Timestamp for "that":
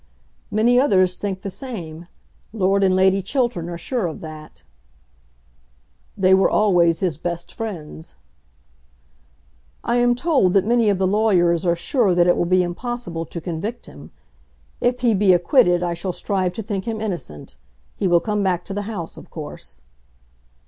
4.21-4.63, 10.53-10.65, 12.15-12.25